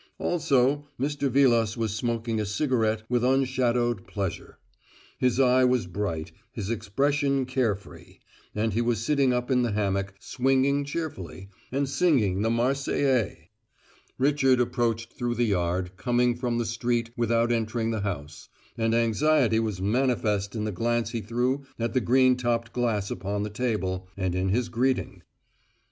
[0.17, 1.29] Also, Mr.
[1.29, 4.57] Vilas was smoking a cigarette with unshadowed pleasure;
[5.19, 8.19] his eye was bright, his expression care free;
[8.55, 13.45] and he was sitting up in the hammock, swinging cheerfully, and singing the "Marseillaise."
[14.17, 18.49] Richard approached through the yard, coming from the street without entering the house;
[18.79, 23.43] and anxiety was manifest in the glance he threw at the green topped glass upon
[23.43, 25.21] the table, and in his greeting.